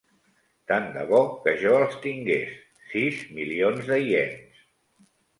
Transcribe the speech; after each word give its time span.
Tant 0.69 0.85
de 0.93 1.01
bo 1.09 1.17
que 1.43 1.51
jo 1.63 1.75
els 1.79 1.97
tingués, 2.05 2.55
sis 2.93 3.19
milions 3.35 3.91
de 3.91 3.99
iens! 4.07 4.65